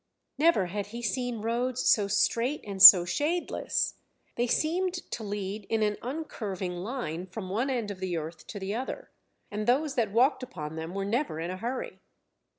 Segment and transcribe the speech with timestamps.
[0.39, 3.97] Never had he seen roads so straight and so shadeless;
[4.35, 8.59] they seemed to lead in an uncurving line from one end of the earth to
[8.59, 9.11] the other;
[9.51, 11.99] and those that walked upon them were never in a hurry.